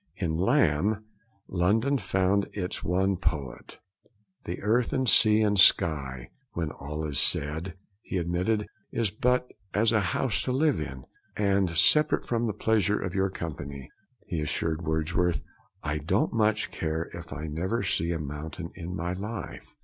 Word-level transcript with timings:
In 0.15 0.35
Lamb 0.35 1.05
London 1.47 1.99
found 1.99 2.47
its 2.53 2.83
one 2.83 3.17
poet. 3.17 3.77
'The 4.45 4.59
earth, 4.63 4.93
and 4.93 5.07
sea, 5.07 5.41
and 5.43 5.59
sky 5.59 6.31
(when 6.53 6.71
all 6.71 7.05
is 7.05 7.19
said),' 7.19 7.75
he 8.01 8.17
admitted, 8.17 8.65
'is 8.91 9.11
but 9.11 9.51
as 9.75 9.91
a 9.91 9.99
house 10.01 10.41
to 10.41 10.51
live 10.51 10.79
in'; 10.81 11.05
and, 11.37 11.69
'separate 11.69 12.25
from 12.27 12.47
the 12.47 12.53
pleasure 12.53 12.99
of 12.99 13.13
your 13.13 13.29
company,' 13.29 13.91
he 14.25 14.41
assured 14.41 14.81
Wordsworth, 14.87 15.43
'I 15.83 15.99
don't 15.99 16.33
much 16.33 16.71
care 16.71 17.11
if 17.13 17.31
I 17.31 17.45
never 17.45 17.83
see 17.83 18.11
a 18.11 18.17
mountain 18.17 18.71
in 18.73 18.95
my 18.95 19.13
life. 19.13 19.75